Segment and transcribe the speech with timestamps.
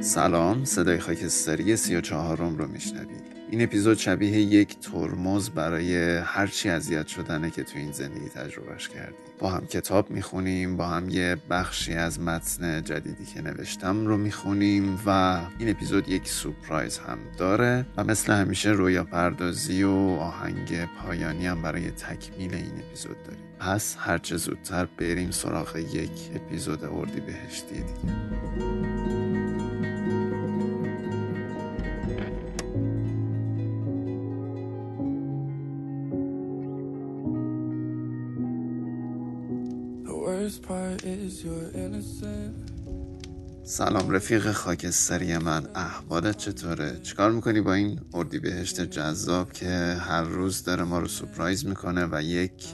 [0.00, 3.22] سلام صدای خاکستری سی و چهارم رو میشنوید.
[3.50, 9.18] این اپیزود شبیه یک ترمز برای هرچی اذیت شدنه که تو این زندگی تجربهش کردیم.
[9.38, 14.98] با هم کتاب می‌خونیم با هم یه بخشی از متن جدیدی که نوشتم رو می‌خونیم
[15.06, 19.90] و این اپیزود یک سورپرایز هم داره و مثل همیشه رویا پردازی و
[20.20, 23.44] آهنگ پایانی هم برای تکمیل این اپیزود داریم.
[23.58, 28.77] پس هرچه زودتر بریم سراغ یک اپیزود اردی بهشتی دیگه.
[43.64, 49.68] سلام رفیق خاکستری من احوالت چطوره؟ چیکار می‌کنی با این اردی بهشت جذاب که
[50.00, 52.66] هر روز داره ما رو سپرایز می‌کنه و یک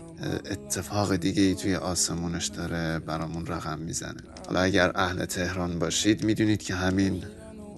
[0.51, 6.63] اتفاق دیگه ای توی آسمونش داره برامون رقم می‌زنه حالا اگر اهل تهران باشید می‌دونید
[6.63, 7.25] که همین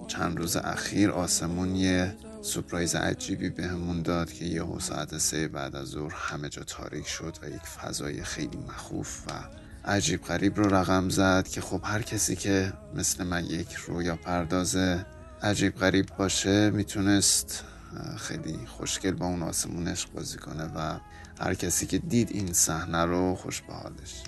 [0.07, 5.87] چند روز اخیر آسمون یه سپرایز عجیبی بهمون داد که یه ساعت سه بعد از
[5.87, 9.31] ظهر همه جا تاریک شد و یک فضای خیلی مخوف و
[9.87, 14.77] عجیب غریب رو رقم زد که خب هر کسی که مثل من یک رویا پرداز
[15.41, 17.63] عجیب غریب باشه می‌تونست
[18.17, 20.99] خیلی خوشگل با اون آسمون بازی کنه و
[21.39, 24.23] هر کسی که دید این صحنه رو خوش به حالش.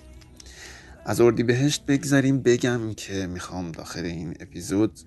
[1.06, 5.00] از اردی بهشت بگذاریم بگم که می‌خوام داخل این اپیزود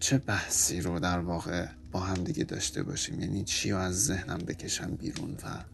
[0.00, 4.38] چه بحثی رو در واقع با هم دیگه داشته باشیم؟ یعنی چی رو از ذهنم
[4.38, 5.73] بکشم بیرون و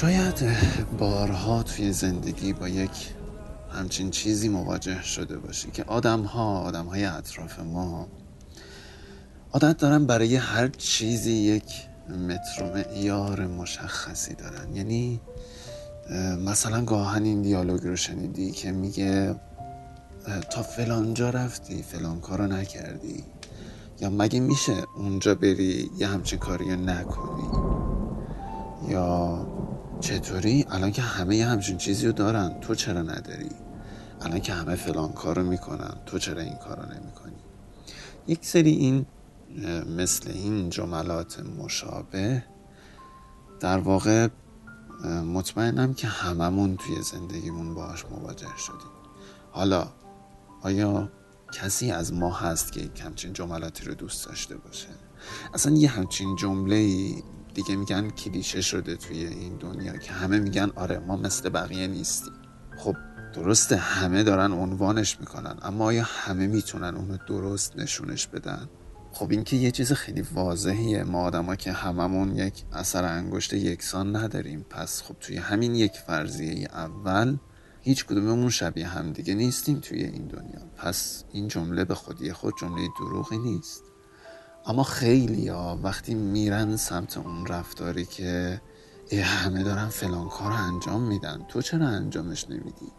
[0.00, 0.44] شاید
[0.98, 3.14] بارها توی زندگی با یک
[3.72, 8.08] همچین چیزی مواجه شده باشی که آدم ها آدم های اطراف ما
[9.52, 11.64] عادت دارن برای هر چیزی یک
[12.08, 14.76] متر و معیار مشخصی دارن.
[14.76, 15.20] یعنی
[16.46, 19.34] مثلا گاهن این دیالوگ رو شنیدی که میگه
[20.50, 23.24] تا فلان جا رفتی فلان کارو نکردی.
[24.00, 27.50] یا مگه میشه اونجا بری یه همچین کاری نکنی؟
[28.88, 29.46] یا
[30.00, 32.60] چطوری؟ الان که همه یه همچین چیزی رو دارن.
[32.60, 33.50] تو چرا نداری؟
[34.20, 35.94] الان که همه فلان کارو می‌کنن.
[36.06, 37.36] تو چرا این کارو نمی‌کنی؟
[38.26, 39.06] یک سری این
[39.96, 42.44] مثل این جملات مشابه
[43.60, 44.28] در واقع
[45.26, 48.90] مطمئنم که هممون توی زندگیمون باهاش مواجه شدیم.
[49.50, 49.88] حالا
[50.62, 51.08] آیا
[51.52, 54.88] کسی از ما هست که همچین جملاتی رو دوست داشته باشه؟
[55.54, 57.06] اصلا یه همچین جمله
[57.54, 62.32] دیگه میگن کلیشه شده توی این دنیا که همه میگن آره ما مثل بقیه نیستیم.
[62.76, 62.96] خب
[63.34, 68.68] درسته همه دارن عنوانش می‌کنن اما آیا همه می‌تونن اونو درست نشونش بدن؟
[69.12, 71.04] خب این که یه چیز خیلی واضحیه.
[71.04, 74.66] ما آدما که هممون یک اثر انگشت یکسان نداریم.
[74.70, 77.36] پس خب توی همین یک فرضیه اول
[77.82, 80.60] هیچ کدوممون شبیه هم دیگه نیستیم توی این دنیا.
[80.76, 83.89] پس این جمله به خودی خود جمله دروغی نیست.
[84.66, 88.60] اما خیلی ها وقتی میرن سمت اون رفتاری که
[89.12, 92.92] همه دارن فلان کار انجام میدن تو چرا انجامش نمیدی؟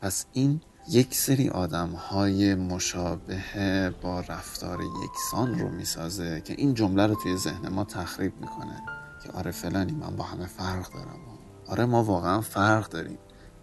[0.00, 7.06] پس این یک سری آدم های مشابه با رفتار یکسان رو می‌سازه که این جمله
[7.06, 8.82] رو توی ذهن ما تخریب می‌کنه
[9.22, 11.18] که آره فلانی من با همه فرق دارم.
[11.66, 13.18] آره ما واقعا فرق داریم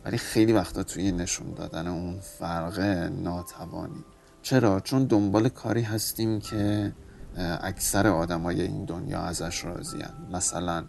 [0.05, 2.79] ولی خیلی وقتا توی نشون دادن اون فرق
[3.23, 4.03] ناتوانی.
[4.41, 6.93] چرا؟ چون دنبال کاری هستیم که
[7.61, 10.83] اکثر آدمای این دنیا ازش راضیان مثلا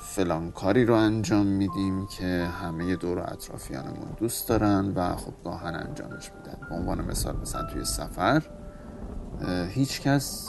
[0.00, 6.30] فلان کاری رو انجام میدیم که همه دور اطرافیانمون دوست دارن و خب گاهن انجامش
[6.32, 6.68] میدن.
[6.68, 8.42] به عنوان مثال مثلا توی سفر
[9.68, 10.46] هیچ کس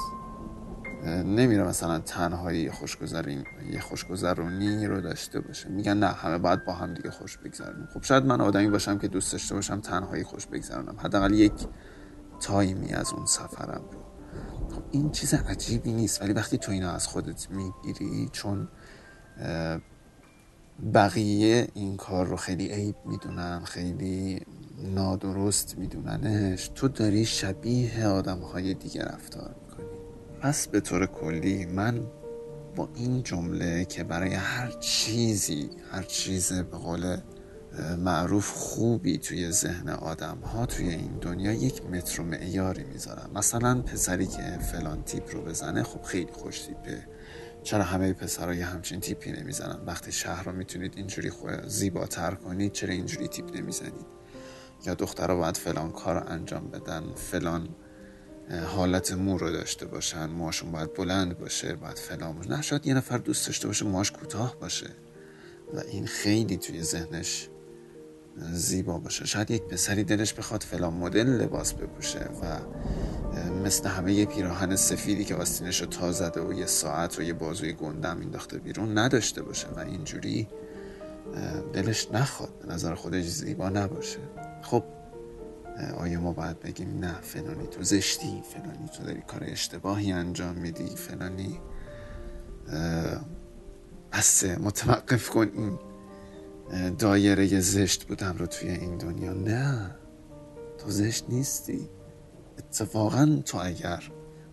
[1.26, 5.70] نمیره مثلا تنهایی خوشگذرین یه خوشگذرونی رو داشته باشه.
[5.70, 9.08] میگن نه همه باید با هم دیگه خوش بگذرونیم خب شاید من آدمی باشم که
[9.08, 10.96] دوست داشته باشم تنهایی خوش بگذرونم.
[10.98, 11.68] حداقل یک
[12.40, 14.01] تایمی از اون سفرم رو
[14.72, 18.68] خب این چیز عجیبی نیست ولی وقتی تو اینا از خودت می‌گیری چون
[20.94, 24.42] بقیه این کار رو خیلی عیب می‌دونن خیلی
[24.78, 26.72] نادرست میدوننش.
[26.76, 29.86] تو داری شبیه آدم های دیگه رفتار می‌کنی.
[30.42, 32.02] پس به طور کلی من
[32.76, 37.18] با این جمله که برای هر چیزی هر چیز به قول
[37.82, 43.30] معروف خوبی توی ذهن آدم ها توی این دنیا یک متر و معیاری می‌ذارن.
[43.36, 47.08] مثلا پسری که فلان تیپ رو بزنه خب خیلی خوش تیپه.
[47.64, 51.32] چرا همه پسرای همچین تیپی نمی‌زنن؟ وقتی شهر رو می‌تونید اینجوری
[51.68, 54.22] زیباتر کنید چرا اینجوری تیپ نمی‌زنید؟
[54.86, 57.70] یا دخترها باید فلان کار رو انجام بدن فلان
[58.76, 62.50] حالت مو رو داشته باشن موهاشون باید بلند باشه باید فلان باشه.
[62.50, 64.90] نه شاید یه نفر دوست داشته باشه موهاش کوتاه باشه.
[65.74, 67.50] و این خیلی توی ذهنش
[68.54, 69.26] زیبا باشه.
[69.26, 72.60] شاید یک پسری دلش بخواد فلان مدل لباس بپوشه و
[73.64, 77.34] مثل همه یه پیراهن سفیدی که آستینش رو تا زده و یه ساعت رو یه
[77.34, 80.48] بازوی گندم انداخته بیرون نداشته باشه و اینجوری
[81.74, 82.60] دلش نخواد.
[82.60, 84.20] به نظر خودش زیبا نباشه.
[84.62, 84.84] خب
[85.98, 90.96] آیا ما باید بگیم نه فلانی تو زشتی فلانی تو داری کار اشتباهی انجام میدی
[90.96, 91.60] فلانی
[94.12, 95.80] بسه متوقف کن این
[97.00, 99.34] دایره زشت بودم رو توی این دنیا.
[99.34, 99.96] نه
[100.78, 101.90] تو زشت نیستی.
[102.58, 104.04] اتفاقا تو اگر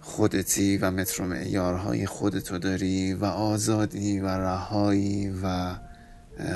[0.00, 5.74] خودتی و متر معیارهای خودتو داری و آزادی و رهایی و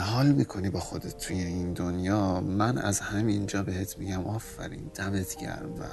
[0.00, 5.75] حال می‌کنی با خودت توی این دنیا من از همینجا بهت میگم آفرین دمت گرم
[5.75, 5.85] و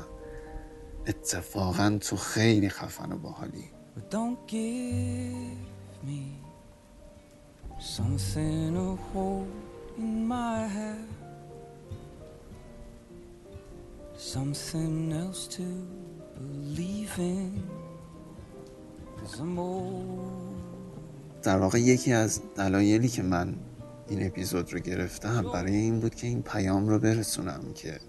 [1.07, 3.65] اتفاقا تو خیلی خفن و باحالی.
[7.99, 9.47] Something to hold
[9.97, 11.07] in my head,
[14.17, 15.67] something else to
[16.35, 17.51] believe in.
[21.43, 23.55] در واقع یکی از دلایلی که من
[24.07, 27.99] این اپیزود رو گرفتم برای این بود که این پیام رو برسونم که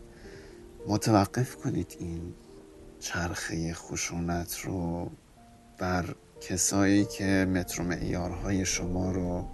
[0.86, 2.34] متوقف کنید این
[3.00, 5.10] چرخه خشونت رو
[5.78, 9.44] بر کسایی که متر معیارهای شما رو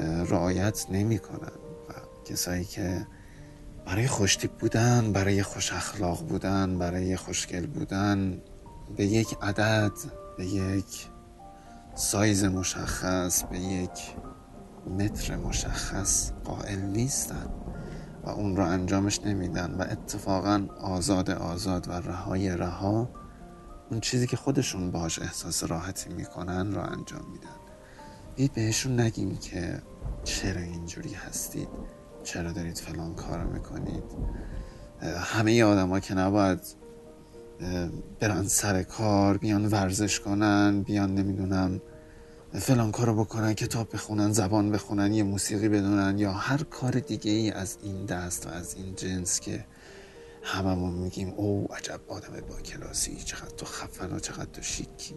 [0.00, 1.52] رعایت نمی کنن.
[1.88, 1.92] و
[2.24, 3.06] کسایی که
[3.86, 8.42] برای خوشتیپ بودن برای خوش اخلاق بودن برای خوشگل بودن
[8.96, 9.92] به یک عدد
[10.38, 11.08] به یک
[11.94, 14.14] سایز مشخص به یک
[14.98, 17.46] متر مشخص قائل نیستن
[18.24, 19.74] و اون رو انجامش نمیدن.
[19.78, 23.10] و اتفاقا آزاد آزاد و رهای رها
[23.90, 27.61] اون چیزی که خودشون باش احساس راحتی می‌کنن رو انجام میدن.
[28.36, 29.82] بیایید بهشون نگیم که
[30.24, 31.68] چرا اینجوری هستید؟
[32.24, 34.04] چرا دارید فلان کار می‌کنید؟
[35.02, 36.60] همه ها که نباید
[38.20, 41.80] برن سر کار بیان ورزش کنن بیان نمی‌دونم
[42.52, 47.50] فلان کارو بکنن کتاب بخونن زبان بخونن یه موسیقی بدونن یا هر کار دیگه ای
[47.50, 49.64] از این دست و از این جنس که
[50.42, 55.14] هممون میگیم او عجب آدم با کلاسی چقدر تو خفن و چقدر تو شیکی.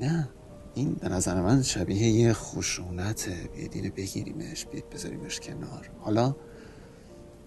[0.00, 0.28] نه.
[0.74, 5.90] این به نظر من شبیه یه خشونته بیاید بگیریمش بیاید بذاریمش کنار.
[6.00, 6.34] حالا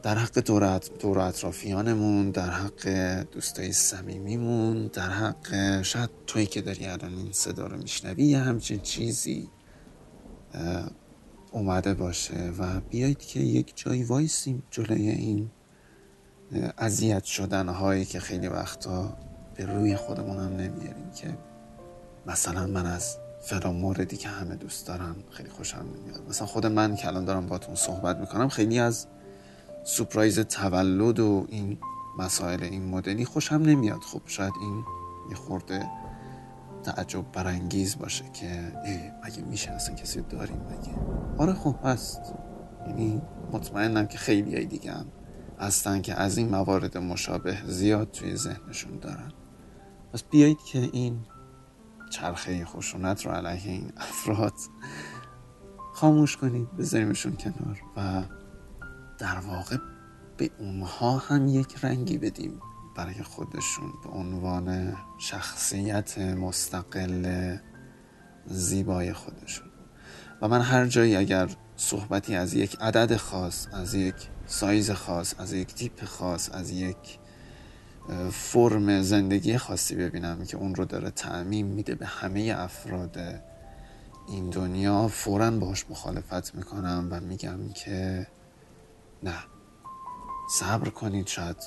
[0.04, 2.88] در حق دور اطرافیانمون در حق
[3.32, 8.80] دوستای صمیمیمون در حق شاید توی که داری الان این صدا رو میشنوی یه همچین
[8.80, 9.50] چیزی
[11.52, 15.50] اومده باشه و بیایید که یک جایی وایسیم جلوی این
[16.78, 19.18] اذیت شدن هایی که خیلی وقتا
[19.56, 21.38] به روی خودمون هم نمیاریم که
[22.28, 26.96] مثلا من از فلان موردی که همه دوست دارن خیلی خوشم نمیاد مثلا خود من
[26.96, 29.08] که الان دارم باتون صحبت می‌کنم خیلی از
[29.84, 31.78] سپرایز تولد و این
[32.18, 34.02] مسائل این مدلی خوشم نمیاد.
[34.02, 34.84] خب شاید این
[35.30, 35.90] یه خورده
[36.84, 38.74] تعجب برانگیز باشه که
[39.26, 40.96] مگه میشه اصلا کسی داریم مگه؟
[41.38, 42.22] آره خب هست.
[42.88, 45.06] یعنی مطمئنم که خیلی های دیگه هم
[45.60, 49.32] هستن که از این موارد مشابه زیاد توی ذهنشون دارن.
[50.14, 51.20] پس بیایید که این
[52.10, 54.54] چرخه خشونت رو علیه این افراد.
[55.94, 58.24] خاموش کنید بذاریمشون کنار و
[59.18, 59.78] در واقع
[60.38, 62.60] به اونها هم یک رنگی بدیم.
[62.96, 67.58] برای خودشون به عنوان شخصیت مستقل
[68.46, 69.68] زیبای خودشون.
[70.42, 75.54] و من هر جایی اگر صحبتی از یک عدد خاص از یک سایز خاص از
[75.54, 77.20] یک تیپ خاص از یک
[78.32, 83.18] فرم زندگی خاصی ببینم که اون رو داره تعمیم میده به همه افراد
[84.28, 85.08] این دنیا.
[85.08, 88.28] فورا باش مخالفت می‌کنم و میگم که
[89.24, 89.36] نه
[90.60, 91.28] صبر کنید.
[91.28, 91.58] شاید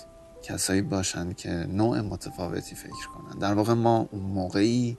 [0.42, 3.38] کسایی باشند که نوع متفاوتی فکر کنن.
[3.38, 4.99] در واقع ما اون موقعی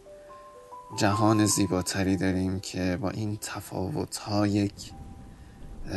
[0.98, 4.91] جهان زیباتری داریم که با این تفاوت ها یک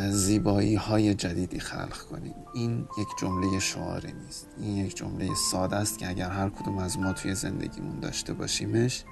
[0.09, 2.35] زیبایی های جدیدی خلق کنیم.
[2.53, 4.47] این یک جمله شعاری نیست.
[4.59, 9.03] این یک جمله ساده است که اگر هر کدوم از ما توی زندگیمون داشته باشیمش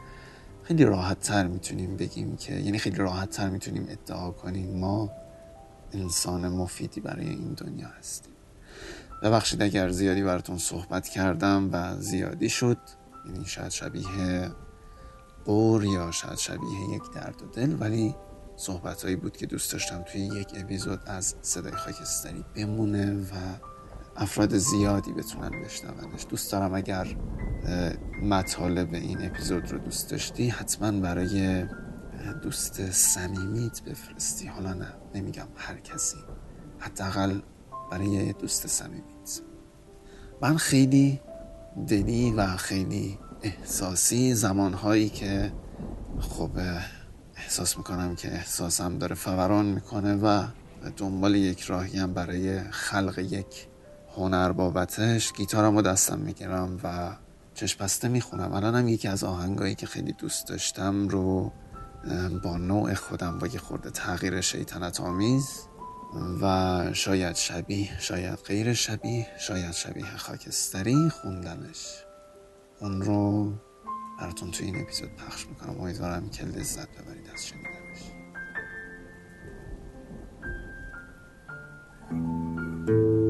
[0.63, 5.09] خیلی راحت تر می‌تونیم بگیم که یعنی خیلی راحت تر می‌تونیم ادعا کنیم ما
[5.91, 8.33] انسان مفیدی برای این دنیا هستیم.
[9.23, 12.77] ببخشید اگر زیادی براتون صحبت کردم و زیادی شد
[13.25, 14.49] یعنی شاید شبیه
[15.45, 18.15] قور یا شاید شبیه یک درد و دل ولی
[18.55, 23.35] صحبت هایی بود که دوست داشتم توی یک اپیزود از صدای خاکستری بمونه و
[24.15, 26.25] افراد زیادی بتونن بشنوندش.
[26.29, 27.15] دوست دارم اگر
[28.21, 31.65] مطالب این اپیزود رو دوست داشتی حتما برای
[32.43, 34.47] دوست صمیمیت بفرستی.
[34.47, 36.17] حالا نه نمیگم هر کسی.
[36.79, 37.39] حداقل
[37.91, 39.41] برای دوست صمیمیت.
[40.41, 41.21] من خیلی
[41.87, 45.53] دلی و خیلی احساسی زمانهایی که
[46.19, 46.51] خب
[47.43, 50.47] احساس می‌کنم که احساسم داره فوران می‌کنه و
[50.97, 53.67] دنبال یک راهی هم برای خلق یک
[54.15, 57.15] هنر بابتش گیتارم رو دستم می‌گیرم و
[57.53, 58.53] چشپسته می‌خونم.
[58.53, 61.51] الانم یکی از آهنگایی که خیلی دوست داشتم رو
[62.43, 65.47] با نوع خودم با یه خورده تغییر شیطنت آمیز
[66.41, 72.03] و شاید شبیه شاید غیر شبیه شاید شبیه خاکستری خوندمش
[72.79, 73.53] اون رو
[74.23, 75.81] براتون توی این اپیزود پخش می‌کنم.
[75.81, 78.01] امیدوارم که لذت ببرید از شنیدنش.
[82.09, 83.22] یه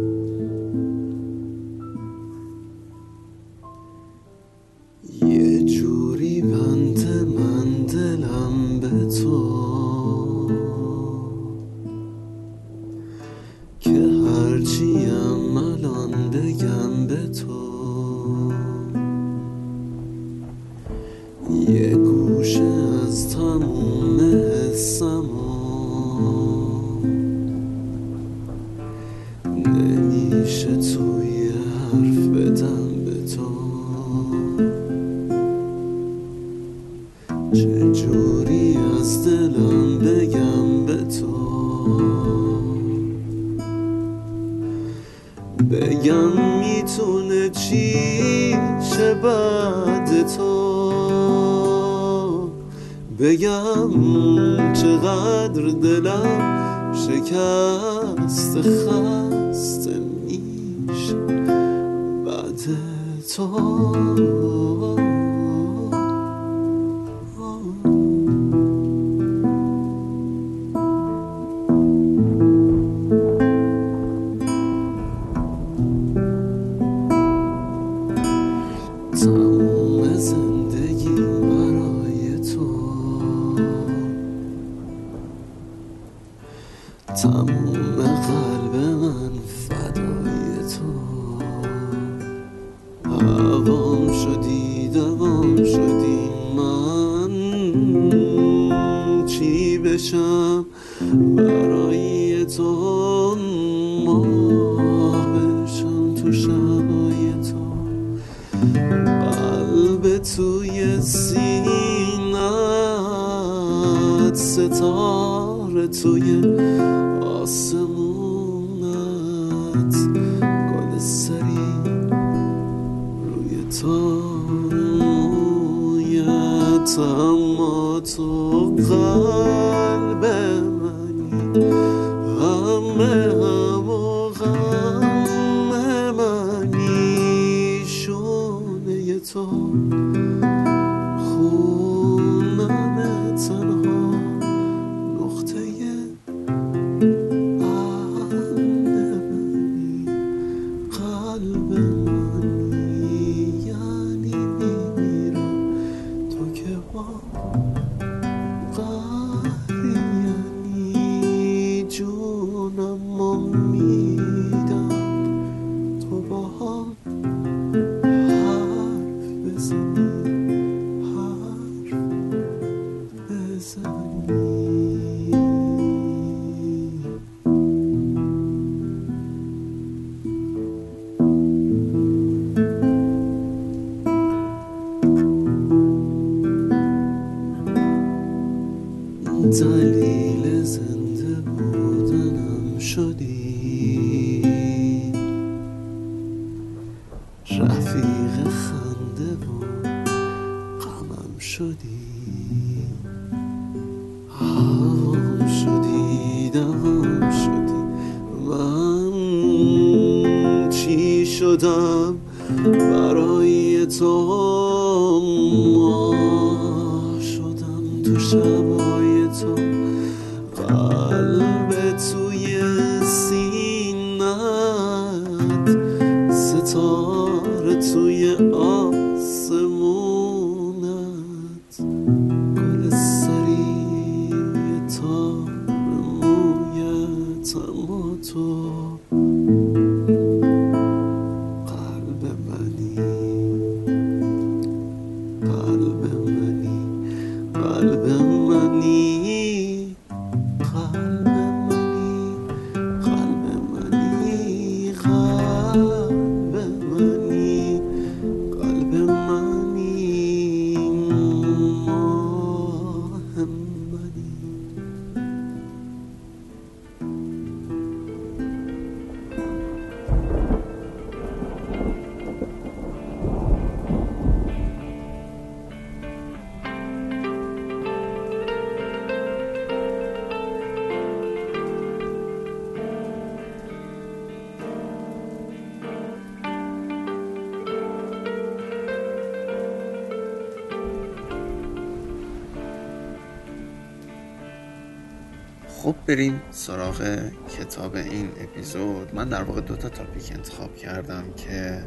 [296.14, 297.20] بریم سراغ
[297.60, 299.16] کتاب این اپیزود.
[299.16, 301.86] من در واقع دوتا تاپیک انتخاب کردم که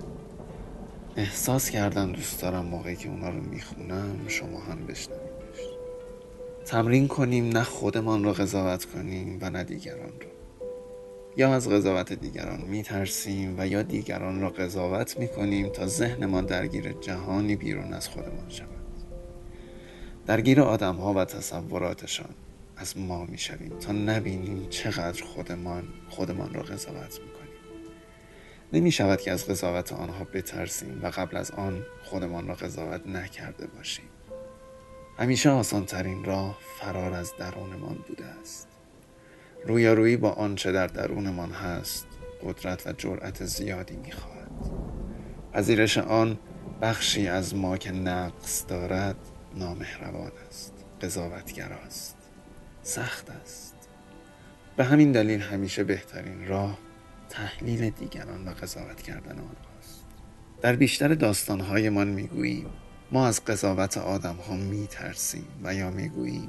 [1.16, 5.20] احساس کردم دوست دارم موقعی که اونا رو می‌خونم شما هم بشنوید
[6.64, 10.30] تمرین کنیم نه خودمان را قضاوت کنیم و نه دیگران را
[11.36, 17.56] یا از قضاوت دیگران میترسیم و یا دیگران را قضاوت می‌کنیم تا ذهنمان درگیر جهانی
[17.56, 18.68] بیرون از خودمان شود.
[20.26, 22.34] درگیر آدم ها و تصوراتشان.
[22.76, 27.46] از ما می‌شویم تا نبینیم چقدر خودمان خودمان را قضاوت می‌کنیم.
[28.72, 33.66] نمی شود که از قضاوت آنها بترسیم و قبل از آن خودمان را قضاوت نکرده
[33.66, 34.04] باشیم.
[35.18, 38.68] همیشه آسان ترین راه فرار از درونمان بوده است.
[39.66, 42.06] رویارویی با آنچه در درونمان هست
[42.42, 44.50] قدرت و جرأت زیادی می‌خواهد.
[45.52, 46.38] پذیرش آن
[46.82, 49.16] بخشی از ما که نقص دارد
[49.54, 52.15] نامهربان است قضاوتگر است.
[52.86, 53.74] سخت است.
[54.76, 56.78] به همین دلیل همیشه بهترین راه
[57.28, 60.04] تحلیل دیگران و قضاوت کردن آنهاست
[60.60, 62.66] در بیشتر داستانهایمان می‌گوییم
[63.12, 66.48] ما از قضاوت آدم ها می ترسیم و یا می گوییم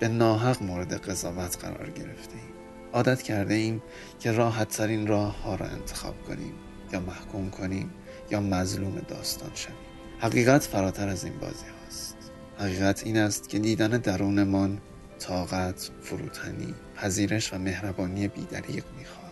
[0.00, 2.52] به ناحق مورد قضاوت قرار گرفتیم
[2.92, 3.82] عادت کرده ایم
[4.20, 6.54] که راحت ترین راه ها را انتخاب کنیم
[6.92, 7.90] یا محکوم کنیم
[8.30, 9.76] یا مظلوم داستان شویم.
[10.18, 12.16] حقیقت فراتر از این بازی هاست.
[12.58, 14.80] حقیقت این است که دیدن درونمان
[15.18, 19.28] طاقت، فروتنی، پذیرش و مهربانی بیدریق می‌خواهد.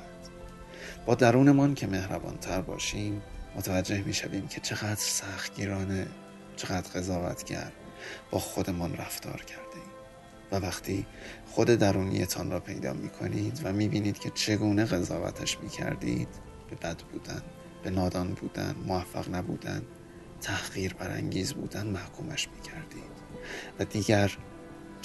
[1.07, 3.23] با درونمان که مهربانتر باشیم
[3.57, 6.07] متوجه می‌شویم که چقدر سختگیرانه
[6.57, 7.73] چقدر قضاوتگر
[8.31, 9.97] با خودمان رفتار کرده ایم
[10.53, 11.07] و وقتی
[11.47, 16.29] خود درونیتان را پیدا می کنید و می بینید که چگونه قضاوتش می کردید
[16.71, 17.43] به بد بودن
[17.83, 19.83] به نادان بودن موفق نبودن
[20.41, 23.17] تحقیر برانگیز بودن محکومش می کردید
[23.79, 24.37] و دیگر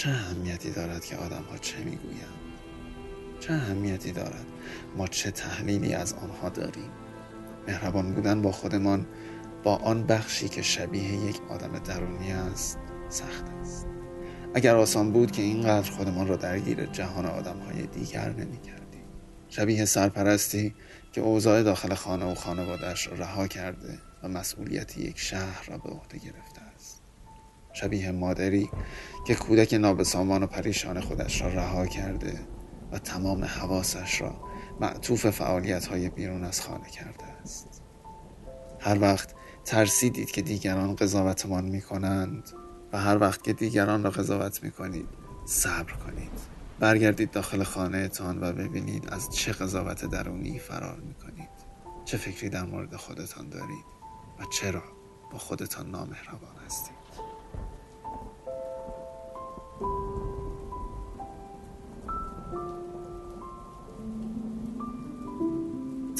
[0.02, 2.34] چه اهمیتی دارد که آدم ها چه می گویند
[3.40, 4.46] چه اهمیتی دارد؟
[4.98, 6.90] ما چه تحلیلی از آنها داریم؟
[7.68, 9.06] مهربان بودن با خودمان
[9.64, 12.78] با آن بخشی که شبیه یک آدم درونی است
[13.10, 13.88] سخت است.
[14.54, 19.06] اگر آسان بود که اینقدر خودمان را درگیر جهان آدم های دیگر نمی کردیم
[19.50, 20.76] شبیه سرپرستی
[21.14, 25.90] که اوضاع داخل خانه و خانوادش را رها کرده و مسئولیت یک شهر را به
[25.90, 27.02] عهده گرفته است.
[27.74, 28.70] شبیه مادری
[29.26, 32.40] که کودک نابسامان و پریشان خودش را رها کرده
[32.92, 34.36] و تمام حواسش را
[34.80, 37.82] معطوف فعالیت های بیرون از خانه کرده است.
[38.80, 39.34] هر وقت
[39.66, 42.52] ترسیدید که دیگران قضاوتمان می کنند
[42.94, 45.08] و هر وقت که دیگران را قضاوت می کنید
[45.46, 46.32] صبر کنید.
[46.80, 51.50] برگردید داخل خانهتان و ببینید از چه قضاوت درونی فرار می کنید
[52.06, 53.86] چه فکری در مورد خودتان دارید
[54.40, 54.84] و چرا
[55.32, 57.01] با خودتان نامهربان هستید.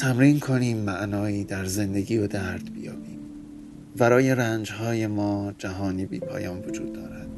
[0.02, 3.20] تمرین کنیم معنایی در زندگی و درد بیابیم.
[3.98, 7.28] ورای رنجهای ما جهانی بی پایان وجود دارد.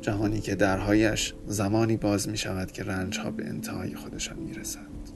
[0.00, 5.10] جهانی که درهایش زمانی باز می شود که رنجها به انتهای خودشان می رسند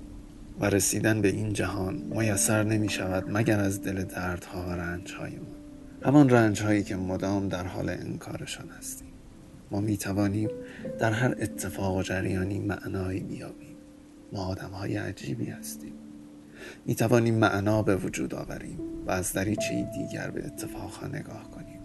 [0.60, 5.54] و رسیدن به این جهان میسر نمی شود مگر از دل دردها و رنجهای ما.
[6.02, 9.08] همان رنجهایی که مدام در حال انکارشان هستیم.
[9.70, 10.50] ما می توانیم
[10.98, 13.76] در هر اتفاق و جریانی معنایی بیابیم.
[14.32, 15.92] ما آدم های عجیبی هستیم.
[16.86, 21.80] می توانیم معنا به وجود آوریم و از دریچه دیگر به اتفاقها نگاه کنیم.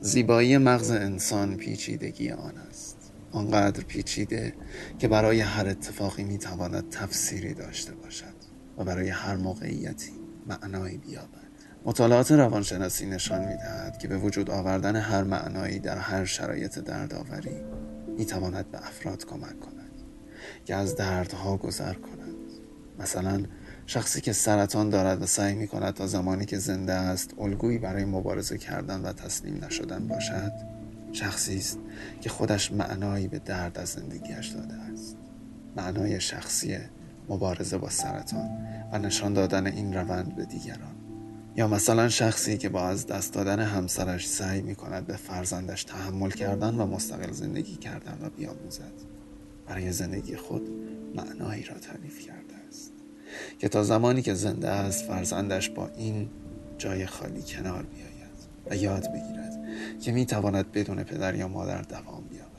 [0.00, 2.96] زیبایی مغز انسان پیچیدگی آن است.
[3.32, 4.54] آنقدر پیچیده
[4.98, 8.34] که برای هر اتفاقی می تواند تفسیری داشته باشد
[8.78, 10.12] و برای هر موقعیتی
[10.46, 11.50] معنایی بیابد.
[11.84, 17.60] مطالعات روانشناسی نشان می دهد که به وجود آوردن هر معنایی در هر شرایط دردآوری
[18.18, 19.90] می تواند به افراد کمک کند
[20.64, 22.29] که از دردها گذر کنند
[23.00, 23.42] مثلا
[23.86, 28.04] شخصی که سرطان دارد و سعی می کند تا زمانی که زنده است الگویی برای
[28.04, 30.52] مبارزه کردن و تسلیم نشدن باشد
[31.12, 31.78] شخصی است
[32.20, 35.16] که خودش معنایی به درد از زندگیش داده است.
[35.76, 36.78] معنای شخصی
[37.28, 38.48] مبارزه با سرطان
[38.92, 40.94] و نشان دادن این روند به دیگران.
[41.56, 46.30] یا مثلا شخصی که با از دست دادن همسرش سعی می کند به فرزندش تحمل
[46.30, 48.92] کردن و مستقل زندگی کردن و بیاموزد.
[49.66, 50.70] برای زندگی خود
[51.14, 52.39] معنایی را تعریف است
[53.60, 56.28] که تا زمانی که زنده است فرزندش با این
[56.78, 58.10] جای خالی کنار بیاید
[58.70, 59.58] و یاد بگیرد
[60.00, 62.50] که می تواند بدون پدر یا مادر دوام بیاورد.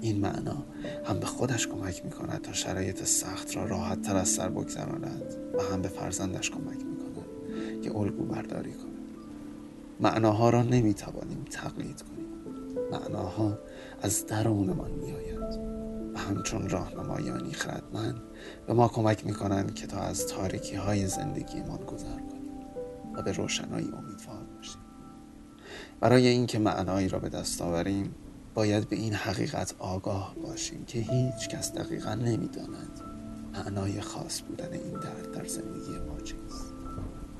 [0.00, 0.64] این معنا
[1.04, 5.34] هم به خودش کمک می کند تا شرایط سخت را راحت تر از سر بگذراند
[5.54, 8.86] و هم به فرزندش کمک می کند که الگو برداری کند.
[10.00, 12.26] معناها را نمی توانیم تقلید کنیم.
[12.92, 13.58] معناها
[14.02, 15.85] از درونمان می آید
[16.16, 18.20] و همچون راهنمایانی خردمند
[18.66, 22.52] به ما کمک می‌کنند که تا از تاریکی های زندگیمان گذر کنیم
[23.14, 24.80] و به روشنایی امیدوار باشیم.
[26.00, 28.14] برای اینکه معنایی را به دست آوریم
[28.54, 33.00] باید به این حقیقت آگاه باشیم که هیچ کس دقیقا نمی‌داند
[33.52, 36.72] معنای خاص بودن این درد در زندگی ما چیست.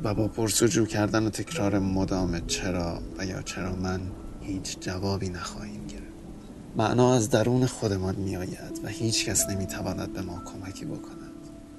[0.03, 4.01] و با پرسجو کردن و تکرار مدام چرا و یا چرا من
[4.41, 6.06] هیچ جوابی نخواهیم گرفت.
[6.79, 11.33] معنا از درون خودمان می آید و هیچ کس نمی تواند به ما کمکی بکند.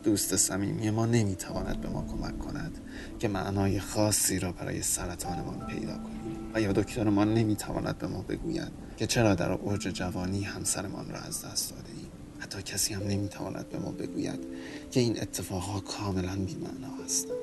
[0.03, 2.77] دوست صمیمی ما نمی تواند به ما کمک کند
[3.19, 6.51] که معنای خاصی را برای سرطانمان پیدا کنیم.
[6.53, 11.19] و یا دکترمان نمی تواند به ما بگوید که چرا در اوج جوانی همسرمان را
[11.19, 14.39] از دست داده ایم حتی کسی هم نمی تواند به ما بگوید
[14.91, 17.37] که این اتفاقها کاملا بیمعنا هستند.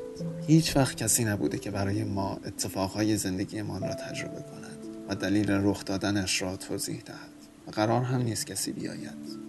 [0.46, 5.84] هیچ وقت کسی نبوده که برای ما اتفاقهای زندگیمان را تجربه کند و دلیل رخ
[5.84, 7.33] دادنش را توضیح دهد.
[7.66, 9.44] و قرار هم نیست کسی بیاید.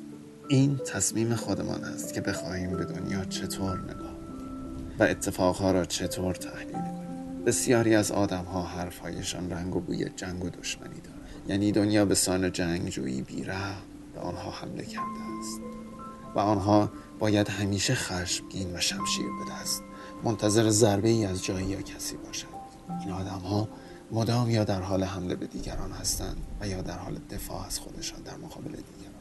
[0.48, 4.16] این تصمیم خودمان است که بخواهیم به دنیا چطور نگاه
[5.00, 7.44] و اتفاقها را چطور تحلیل کنیم.
[7.46, 12.52] بسیاری از آدمها حرفهایشان رنگ و بوی جنگ و دشمنی دارد یعنی دنیا به سان
[12.52, 13.56] جنگجویی بیره
[14.14, 15.62] به آنها حمله کرده است.
[16.36, 19.84] و آنها باید همیشه خشمگین و شمشیر به دست
[20.24, 22.50] منتظر ضربه ای از جایی یا کسی باشند.
[23.02, 23.68] این آدم ها
[24.12, 28.22] مدام یا در حال حمله به دیگران هستند و یا در حال دفاع از خودشان
[28.22, 29.16] در مقابل دیگران.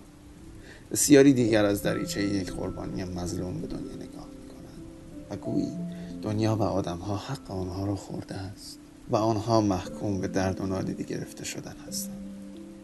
[0.91, 4.83] بسیاری دیگر از دریچه یک قربانی مظلوم به دنیا نگاه می‌کنند
[5.31, 5.79] و گویی
[6.23, 8.79] دنیا و آدم ها حق آنها را خورده است
[9.11, 12.25] و آنها محکوم به درد و نادیدی گرفته شدن هستند.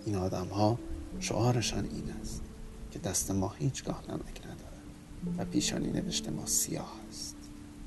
[0.07, 0.79] این آدم ها
[1.21, 2.43] شعارشان این است
[2.91, 7.37] که دست ما هیچگاه نمک ندارد و پیشانی نوشته ما سیاه است.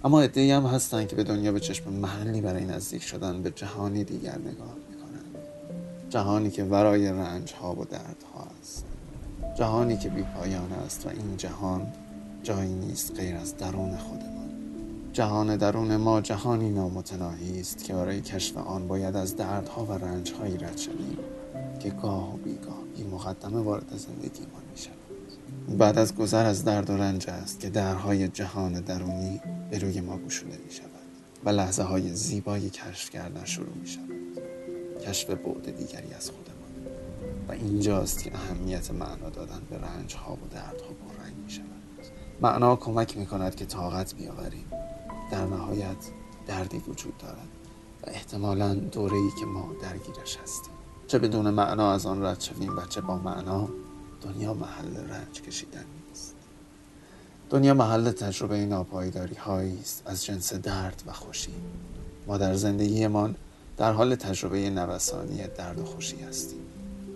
[0.05, 4.03] اما ادهی هم هستند که به دنیا به چشم محلی برای نزدیک شدن به جهانی
[4.03, 5.35] دیگر نگاه می‌کنند
[6.09, 8.85] جهانی که ورای رنج ها و دردها است.
[9.55, 11.87] جهانی که بی پایان است و این جهان
[12.43, 14.49] جایی نیست غیر از درون خودمان.
[15.13, 20.57] جهان درون ما جهانی نامتناهی است که برای کشف آن باید از دردها و رنجهایی
[20.57, 21.17] رد شویم
[21.79, 26.89] که گاه و بیگاه بی مقدمه وارد زندگیمان می شود بعد از گذر از درد
[26.89, 29.41] و رنج است که درهای جهان درونی
[29.73, 30.89] به روی ما گشوده می شود
[31.43, 34.39] و لحظه های زیبای کشف کردن شروع می شود
[35.07, 36.93] کشف بعد دیگری از خودمان.
[37.47, 41.65] و اینجاست که اهمیت معنا دادن به رنج ها و دردها پررنگ می شود
[42.41, 44.65] معنا کمک می کند که طاقت بیاوریم.
[45.31, 46.09] در نهایت
[46.47, 47.49] دردی وجود دارد
[48.03, 50.73] و احتمالا دوره ای که ما درگیرش هستیم.
[51.07, 53.69] چه بدون معنا از آن رد شویم و چه با معنا
[54.21, 55.85] دنیا محل رنج کشیدن
[57.53, 60.03] دنیا محل تجربه ناپایداری هایی است.
[60.05, 61.53] از جنس درد و خوشی.
[62.27, 63.35] ما در زندگیمان
[63.77, 66.59] در حال تجربه نوسانی درد و خوشی هستیم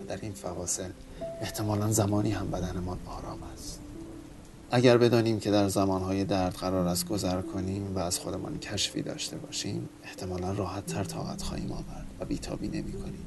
[0.01, 0.89] و در این فواصل
[1.41, 3.79] احتمالا زمانی هم بدنمان آرام است.
[4.71, 9.37] اگر بدانیم که در زمانهای درد قرار است گذر کنیم و از خودمان کشفی داشته
[9.37, 13.25] باشیم احتمالا راحت تر طاقت خواهیم آورد و بیتابی نمی کنیم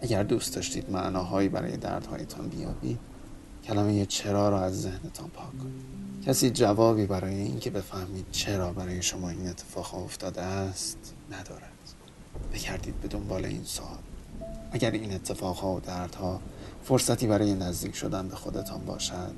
[0.00, 2.98] اگر دوست داشتید معناهایی برای دردهایتان بیابید
[3.64, 6.11] کلمه چرا را از ذهنتان پاک کنید.
[6.26, 11.72] کسی جوابی برای اینکه بفهمید چرا برای شما این اتفاق افتاده است ندارد.
[12.54, 13.98] بکردید به دنبال این سوال.
[14.72, 16.40] اگر این اتفاقها و دردها
[16.84, 19.34] فرصتی برای نزدیک شدن به خودتان باشد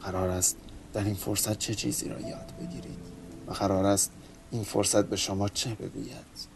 [0.00, 0.56] قرار است
[0.92, 2.98] در این فرصت چه چیزی را یاد بگیرید
[3.46, 4.10] و قرار است
[4.50, 6.54] این فرصت به شما چه بگوید.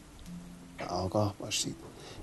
[0.80, 1.76] و آگاه باشید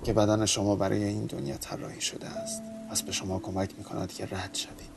[0.04, 2.62] که بدن شما برای این دنیا طراحی شده است.
[2.92, 4.95] پس به شما کمک می کند که رد شوید.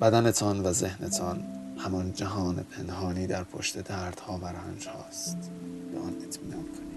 [0.00, 1.42] بدنتان و ذهنتان
[1.78, 5.36] همان جهان پنهانی در پشت دردها و رنج هاست
[5.92, 6.90] به آن اطمینان کنید.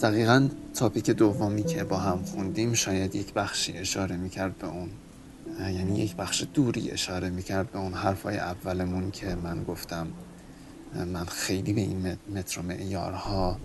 [0.00, 4.88] دقیقا تاپیک دومی که با هم خوندیم شاید یک بخشی اشاره می‌کرد به اون.
[5.60, 10.06] یعنی یک بخش دوری اشاره می‌کرد به اون حرفای اولمون که من گفتم.
[10.94, 13.58] من خیلی به این متر و معیارها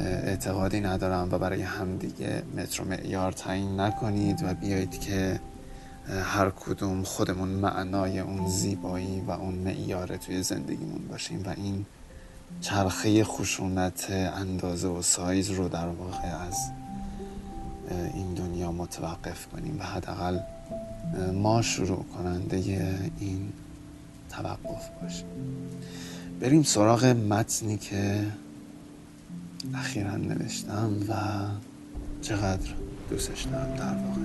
[0.00, 5.40] اعتقادی ندارم و برای همدیگه متر و معیار تعیین نکنید و بیایید که
[6.08, 11.86] هر کدوم خودمون معنای اون زیبایی و اون معیار توی زندگیمون باشیم و این
[12.60, 16.56] چرخه خشونت اندازه و سایز رو در واقع از
[18.14, 20.38] این دنیا متوقف کنیم و حداقل
[21.34, 22.56] ما شروع کننده
[23.18, 23.52] این
[24.30, 25.26] توقف باشیم.
[26.40, 28.24] بریم سراغ متنی که
[29.74, 31.14] اخیرا نوشتم و
[32.22, 32.70] چقدر
[33.10, 34.20] دوستش دارم در واقع.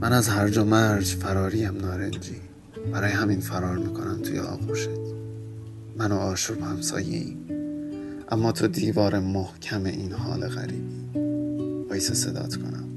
[0.00, 2.36] من از هرج و مرج فراریم نارنجی.
[2.92, 4.88] برای همین فرار می‌کنم توی آغوشت.
[5.96, 7.38] من و آشوب همسایه ایم
[8.28, 11.18] اما تو دیوار محکم این حال غریبی.
[11.88, 12.89] وایسا صدات کنم.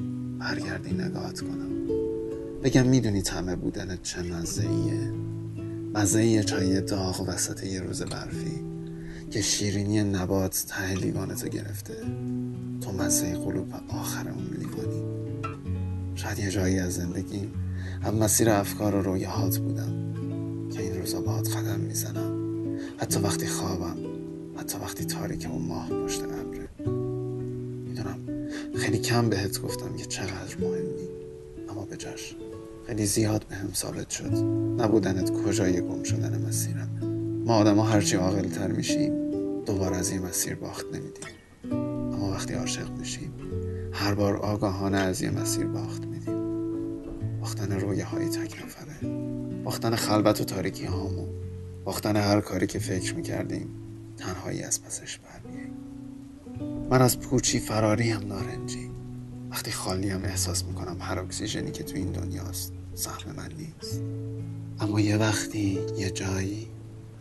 [0.43, 1.69] برگردی نگاهت کنم.
[2.63, 5.11] بگم می‌دونی تمه بودنت چه مزه ایه
[5.93, 8.59] مزه چای داغ وسط یه روز برفی
[9.31, 11.93] که شیرینی نبات ته لیوانتو گرفته.
[12.81, 15.03] تو مزه قلوب آخر اون لیوانی.
[16.15, 17.51] شاید یه جایی از زندگیم
[18.03, 20.13] هم مسیر افکار و رویاهات بودم
[20.71, 22.33] که این روزا باهات قدم می‌زنم.
[22.97, 23.97] حتی وقتی خوابم
[24.57, 26.52] حتی وقتی تاریک اون ماه پشت می‌دونم
[28.83, 31.07] خیلی کم بهت گفتم که چقدر مهمی.
[31.69, 32.35] اما به جاش
[32.87, 34.33] خیلی زیاد به هم ثابت شد.
[34.77, 36.89] نبودنت کجای گم شدن مسیرم.
[37.45, 39.31] ما آدم ها هرچی عاقل تر میشیم
[39.65, 41.23] دوباره از این مسیر باخت نمیدیم.
[42.13, 43.33] اما وقتی عاشق میشیم
[43.93, 46.39] هر بار آگاهانه از یه مسیر باخت میدیم.
[47.41, 49.09] باختن رویه های تک نفره
[49.63, 51.29] باختن خلبت و تاریکی هامون
[51.83, 53.67] باختن هر کاری که فکر می‌کردیم
[54.17, 55.62] تنهایی از پسش برمیاییم
[56.93, 58.89] من از پوچی فراری هم نارنجی.
[59.51, 64.01] وقتی خالی هم احساس می‌کنم هر اکسیژنی که تو این دنیاست سهم من نیست.
[64.79, 66.67] اما یه وقتی یه جایی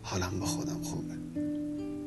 [0.01, 1.13] حالم با خودم خوبه.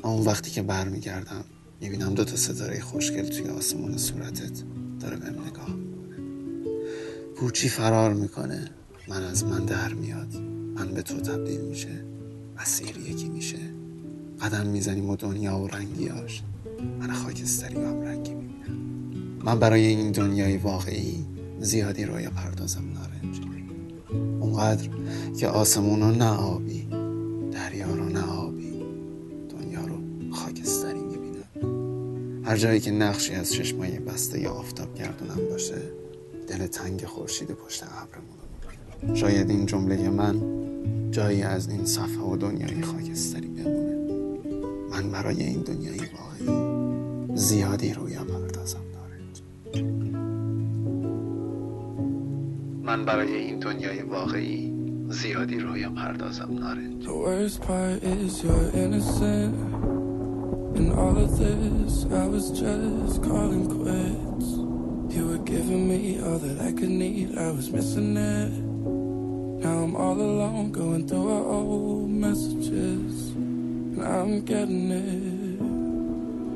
[0.02, 1.44] اون وقتی که برمیگردم
[1.80, 4.62] می‌بینم دو تا ستاره خوشگل توی آسمون صورتت
[5.00, 6.16] داره بهم نگاه می‌کنه.
[7.36, 8.70] پوچی فرار می‌کنه.
[9.08, 10.36] من از من در میاد.
[10.74, 12.04] من به تو تبدیل میشه.
[12.60, 13.58] مسیر یکی میشه.
[14.42, 16.42] قدم می‌زنیم و دنیا و رنگیاش
[17.00, 18.78] من خاکستری هم رنگی می‌بینم.
[19.44, 21.26] من برای این دنیای واقعی
[21.60, 23.40] زیادی رویا پردازم نارنجی.
[24.40, 24.88] اونقدر
[25.38, 26.88] که آسمون رو نه آبی
[27.52, 28.72] دریا رو نه آبی
[29.50, 29.96] دنیا رو
[30.32, 32.44] خاکستری می‌بینم.
[32.44, 35.82] هر جایی که نقشی از چشمای بسته یا آفتاب گردونم باشه
[36.48, 38.36] دل تنگ خورشید پشت ابرمون
[39.02, 40.42] رو شاید این جمله من
[41.10, 43.96] جایی از این صفحه و دنیای خاکستری بمونه.
[44.90, 45.98] من برای این دنیای
[47.36, 49.42] زیادی رویا پردازم نارنج
[52.82, 54.72] من برای این دنیای واقعی
[55.08, 59.54] زیادی رویا پردازم نارنج The worst part is you're innocent.
[60.78, 64.48] In all of this, I was just calling quits.
[65.14, 68.52] You were giving me all that I could need, I was missing it.
[69.62, 73.14] Now I'm all alone, going through our old messages.
[73.36, 75.25] And I'm getting it.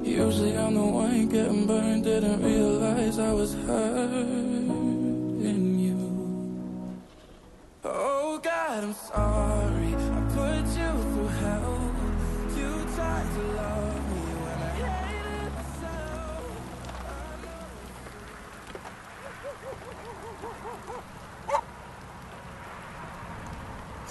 [0.02, 4.98] Usually I'm the one getting burned, didn't realize I was hurting
[5.78, 6.00] you.
[7.84, 9.94] Oh God, I'm sorry.
[10.18, 11.78] I put you through hell.
[12.58, 16.52] You tried to love me when I hated myself.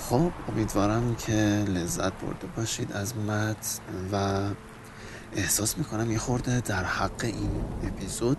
[0.09, 4.15] خب امیدوارم که لذت برده باشید از متن و
[5.35, 7.51] احساس می‌کنم یه خورده در حق این
[7.83, 8.37] اپیزود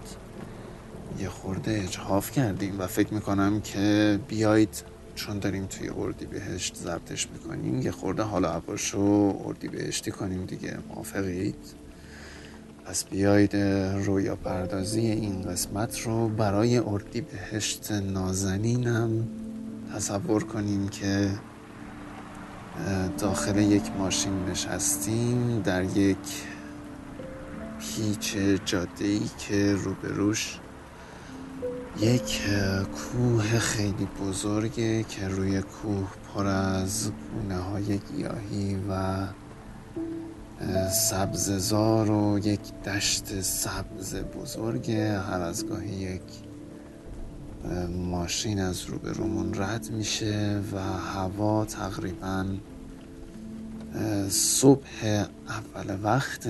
[1.19, 4.83] یه خورده اجحاف کردیم و فکر می‌کنم که بیایید
[5.15, 10.79] چون داریم توی اردی بهشت ضبطش می‌کنیم یه خورده حالا هواشو اردی بهشتی کنیم دیگه
[10.89, 11.57] موافقید؟
[12.85, 13.57] پس بیایید
[14.07, 19.29] رویا پردازی این قسمت رو برای اردی بهشت نازنینم
[19.95, 21.31] تصور کنیم که
[23.19, 26.19] داخل یک ماشین نشستیم در یک
[27.81, 30.59] پیچ جاده ای که روبروش
[32.01, 32.41] یک
[32.83, 39.27] کوه خیلی بزرگه که روی کوه پر از گونه های گیاهی و
[40.91, 45.19] سبززار و یک دشت سبز بزرگه.
[45.19, 46.23] هر از گاهی یک
[47.91, 52.47] ماشین از روبرومون رد میشه و هوا تقریبا
[54.29, 56.49] صبح اول وقت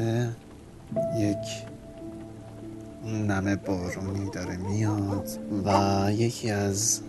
[1.18, 1.66] یک
[3.04, 5.28] نمه بارونی داره میاد
[5.64, 7.00] و یکی از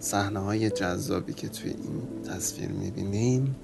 [0.00, 3.56] صحنه های جذابی که توی این تصویر می‌بینیم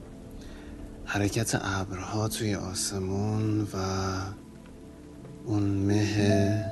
[1.05, 3.77] حرکت ابرها توی آسمون و
[5.47, 6.65] اون مه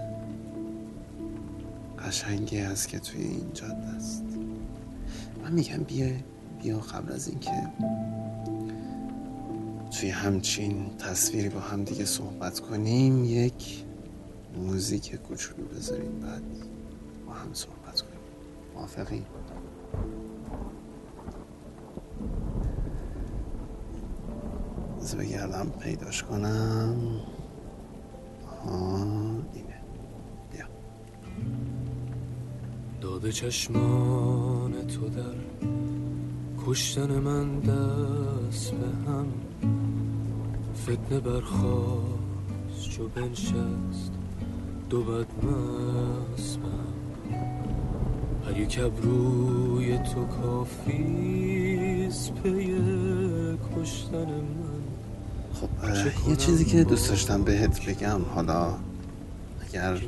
[1.99, 4.25] قشنگی هست که توی این جاده است
[5.45, 6.07] من میگم بیا
[6.63, 7.51] بیا قبل از اینکه
[10.01, 13.85] توی همچین تصویری با هم دیگه صحبت کنیم یک
[14.57, 16.43] موزیک کوچولو بذاریم بعد
[17.27, 18.21] با هم صحبت کنیم.
[18.75, 19.25] موافقی؟
[25.01, 26.97] بذار بگردم پیداش کنم.
[29.55, 29.81] اینه.
[30.53, 30.67] بیا.
[33.01, 35.35] داده چشمان تو در
[36.67, 39.42] کشتن من دست به هم.
[40.83, 44.13] فتنه برخواست چو بنشست
[44.91, 45.27] دو بد
[48.47, 51.63] هر یک روی تو کافیست
[52.35, 52.75] پی
[53.77, 54.83] کشتن من.
[55.55, 55.69] خب
[56.29, 58.75] یه چیزی که دوست داشتم بهت بگم حالا
[59.69, 60.03] اگر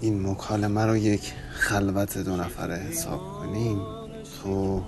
[0.00, 3.80] این مکالمه رو یک خلوت دو نفره حساب کنیم
[4.42, 4.82] تو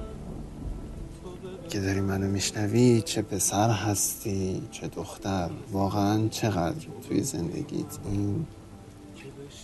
[1.70, 8.46] که داری منو میشنوی چه پسر هستی چه دختر؟ واقعا چقدر توی زندگیت این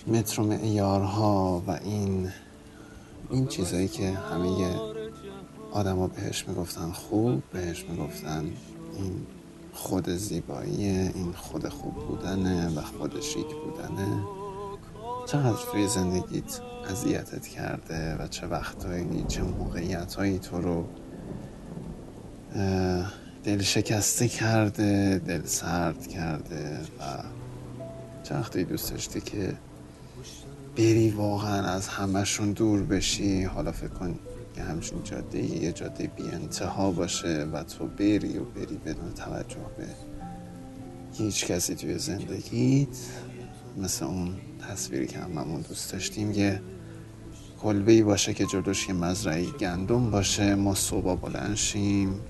[0.07, 2.29] متر و معیارها و این
[3.31, 4.77] این چیزایی که همه
[5.73, 8.45] آدما بهش می‌گفتن خوب بهش می‌گفتن
[8.97, 9.27] این
[9.73, 14.25] خود زیبایی این خود خوب بودنه و خود شیک بودنه.
[15.27, 20.85] چقدر توی زندگیت اذیتت کرده و چه وقتهایی چه موقعیت تو رو
[23.45, 27.03] دل شکسته کرده دل سرد کرده و
[28.23, 29.55] چه وقتی دوست داشتی که
[30.77, 33.43] بری واقعا از همشون دور بشی.
[33.43, 34.19] حالا فکر کن
[34.55, 39.57] که همچین جاده یه جاده بی انتها باشه و تو بری و بری بدون توجه
[39.77, 39.87] به
[41.13, 42.89] هیچ کسی توی زندگیت.
[43.77, 44.37] مثل اون
[44.71, 46.61] تصویری که هممون دوست داشتیم یه
[47.63, 50.55] کلبه ای باشه که جلوش یه مزرعه گندم باشه.
[50.55, 52.21] ما صبح بلند شیم.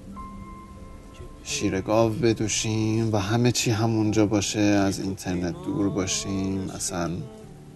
[1.48, 6.70] شیر گاو بدوشیم و همه چی همونجا باشه از اینترنت دور باشیم.
[6.70, 7.10] اصلا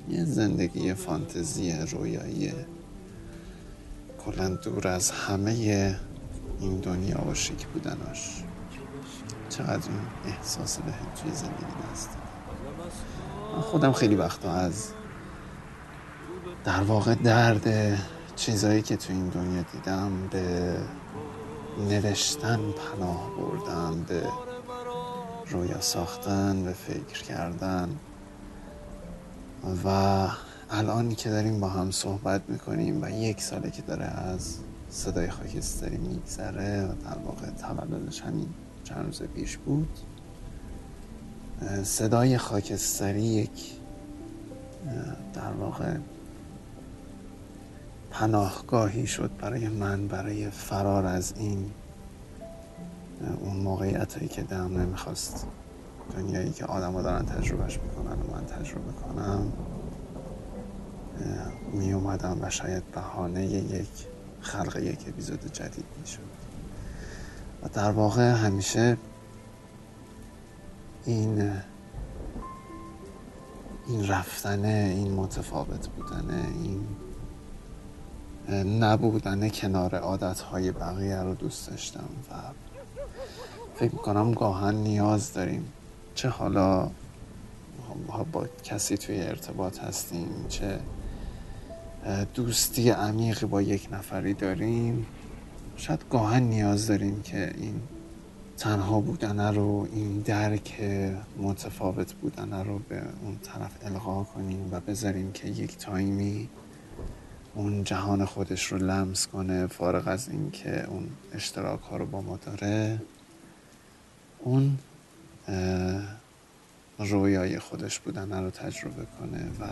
[0.09, 2.52] یه زندگی فانتزی رویایی.
[4.24, 5.96] کلا دور از همه
[6.61, 8.42] این دنیا و شیک بودناش.
[9.48, 12.11] چقدر این احساس به توی زندگی دست
[13.54, 14.88] من خودم خیلی وقتا از
[16.64, 17.98] در واقع درد
[18.37, 20.76] چیزایی که تو این دنیا دیدم به
[21.88, 24.22] نوشتن پناه بردم به
[25.50, 27.88] رویا ساختن به فکر کردن.
[29.84, 29.88] و
[30.70, 34.56] الان که داریم با هم صحبت می‌کنیم و یک ساله که داره از
[34.90, 38.48] صدای خاکستری میگذره و در واقع تولدش همین
[38.84, 39.98] چند روز پیش بود
[41.82, 43.72] صدای خاکستری یک
[45.34, 45.94] در واقع
[48.10, 51.70] پناهگاهی شد برای من برای فرار از این
[53.40, 55.46] اون موقعیت هایی که دم نمی‌خواست
[56.16, 59.52] دنیایی که آدم دارن تجربهش می‌کنن و من تجربه کنم.
[61.72, 63.88] می اومدم و شاید بهانه یک
[64.40, 66.20] خلق یک اپیزود جدید می‌شد.
[67.62, 68.96] و در واقع همیشه
[71.04, 71.52] این
[73.88, 76.86] این رفتنه این متفاوت بودنه این
[78.54, 82.34] نبودن کنار عادتهای بقیه رو دوست داشتم و
[83.74, 85.72] فکر می‌کنم گاهن نیاز داریم.
[86.14, 86.90] چه حالا
[88.32, 90.78] با کسی توی ارتباط هستیم چه
[92.34, 95.07] دوستی عمیقی با یک نفری داریم
[95.76, 97.80] شاید گاهن نیاز داریم که این
[98.59, 100.80] تنها بودن رو این درک
[101.42, 106.48] متفاوت بودن رو به اون طرف القا کنیم و بذاریم که یک تایمی
[107.55, 112.36] اون جهان خودش رو لمس کنه فارغ از اینکه اون اشتراک ها رو با ما
[112.36, 113.01] داره
[114.38, 114.78] اون
[116.98, 119.66] رویای خودش بودن رو تجربه کنه و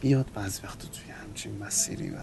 [0.00, 2.18] بیاد بعض وقت توی همچین مسیری و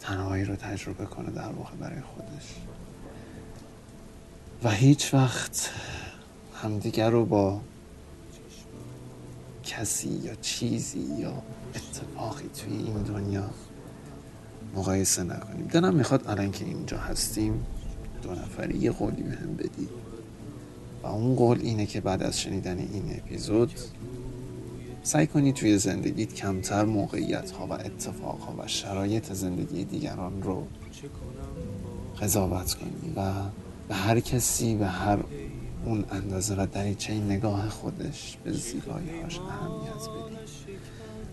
[0.00, 2.54] تنهایی رو تجربه کنه در واقع برای خودش.
[4.62, 5.70] و هیچ وقت
[6.62, 7.60] همدیگر رو با
[9.66, 11.42] کسی یا چیزی یا
[11.74, 13.50] اتفاقی توی این دنیا
[14.76, 15.66] مقایسه نکنیم.
[15.66, 17.66] دلم می‌خواد الان که اینجا هستیم
[18.22, 19.88] دو نفری یه قولی به هم بدی
[21.02, 23.72] و اون قول اینه که بعد از شنیدن این اپیزود
[25.02, 30.66] سعی کنی توی زندگیت کمتر موقعیت ها و اتفاق ها و شرایط زندگی دیگران رو
[32.20, 33.32] قضاوت کنی و
[33.88, 35.18] به هر کسی به هر
[35.84, 40.36] اون اندازه و دریچه نگاه خودش به زیبایی هاش اهمیت بدی.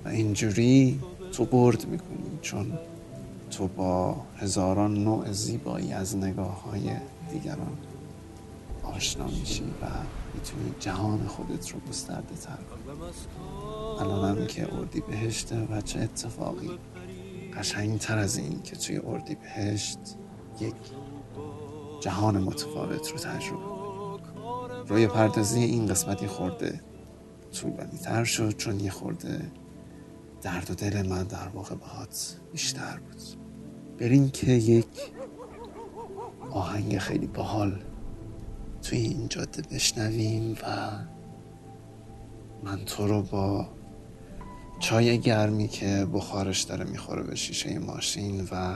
[0.05, 0.99] و اینجوری
[1.31, 2.79] تو برد می‌کنی چون
[3.51, 6.91] تو با هزاران نوع زیبایی از نگاه های
[7.31, 7.77] دیگران
[8.83, 9.85] آشنا میشی و
[10.33, 12.99] می‌تونی جهان خودت رو گسترده تر کنی.
[13.99, 16.69] الان هم که اردی بهشته و چه اتفاقی
[17.57, 19.99] قشنگ تر از این که توی اردی بهشت
[20.59, 20.73] یک
[22.01, 23.80] جهان متفاوت رو تجربه
[24.91, 26.81] روی پردازی این قسمتی خورده.
[27.51, 29.51] طولانی تر شد چون یه خورده.
[30.41, 33.21] درد و دل من در واقع باهات بیشتر بود.
[33.99, 34.85] برین که یک
[36.51, 37.83] آهنگ خیلی باحال
[38.81, 40.89] توی این جاده بشنویم و
[42.63, 43.69] من تو رو با
[44.79, 48.75] چای گرمی که بخارش داره می‌خوره به شیشه ماشین و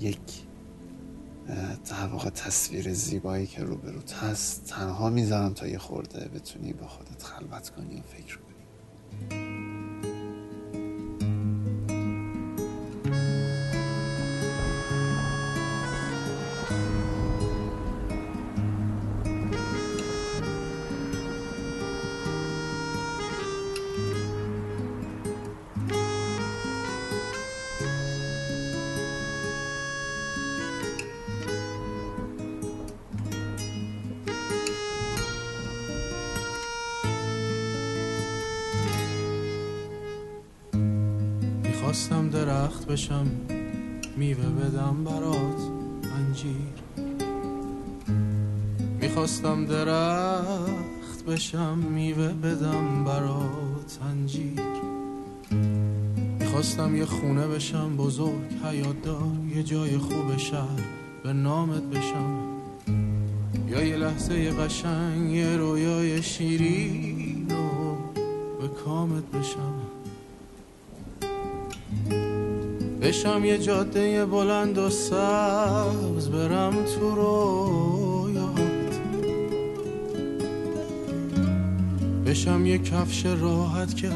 [0.00, 0.43] یک
[1.90, 4.66] در واقع تصویر زیبایی که روبروت هست.
[4.66, 9.63] تنها می‌ذارم تا یه خورده بتونی با خودت خلوت کنی فکر کنی.
[41.94, 43.26] می‌خواستم درخت بشم
[44.16, 45.60] میوه بدم برات
[46.16, 46.74] انجیر.
[49.00, 54.60] می‌خواستم درخت بشم میوه بدم برات انجیر.
[56.40, 60.80] می‌خواستم یه خونه بشم بزرگ حیات دار یه جای خوب شهر
[61.22, 62.38] به نامت بشم.
[63.68, 67.94] یا یه لحظه قشنگ یه رویای شیرین و
[68.60, 69.73] به کامت بشم.
[73.14, 79.00] بشم یه جاده بلند و سبز برم تو رویات.
[82.26, 84.10] بشم یه کفش راحت که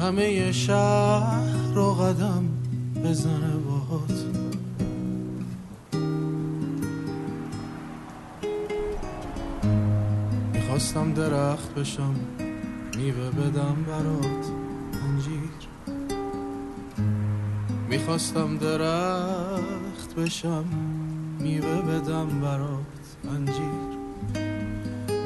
[0.00, 2.44] همه شهر رو قدم
[3.04, 4.24] بزنه باهات.
[10.54, 12.14] می‌خواستم درخت بشم
[12.96, 14.46] میوه بدم برات
[15.08, 15.50] انجیر.
[17.90, 20.64] می‌خواستم درخت بشم
[21.38, 23.90] میوه بدم برات انجیر.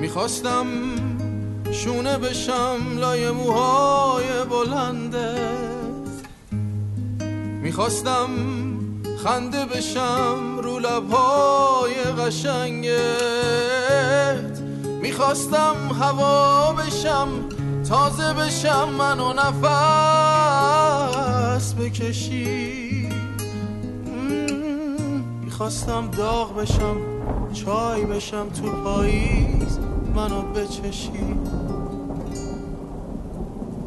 [0.01, 0.67] می‌خواستم
[1.73, 6.15] شونه بشم لای موهای بلندت.
[7.63, 8.29] می‌خواستم
[9.25, 12.95] خنده بشم رو لبهای قشنگت.
[15.03, 17.29] می‌خواستم هوا بشم
[17.89, 19.33] تازه بشم منو
[21.79, 23.09] بکشی.
[25.45, 26.97] می‌خواستم داغ بشم
[27.53, 29.79] چای بشم تو پاییز
[30.15, 31.11] منو بچشی.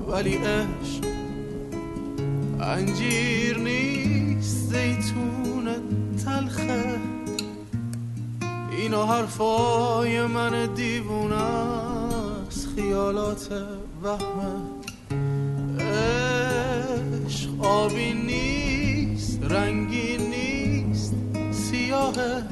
[0.07, 1.03] ولی عشق
[2.61, 5.67] انجیر نیست زیتون
[6.25, 6.99] تلخه.
[8.77, 13.49] اینا حرفای من دیوونه است خیالات
[14.03, 14.76] وهمه.
[17.59, 21.15] آبی نیست رنگی نیست
[21.51, 22.43] سیاهه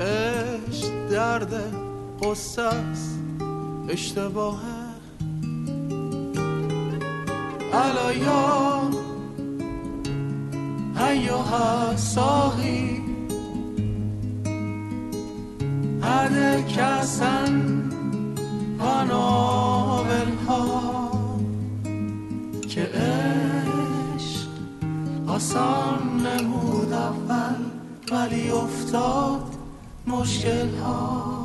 [0.00, 1.54] عشق درد
[2.22, 3.18] قصه است
[3.88, 4.86] اشتباهه
[7.72, 8.90] علیا
[10.96, 13.02] هیوها ساقی
[16.02, 17.82] هده کسن
[18.78, 19.75] پناول
[25.36, 27.54] آسان نمود اول
[28.12, 29.42] ولی افتاد
[30.06, 31.35] مشکل ها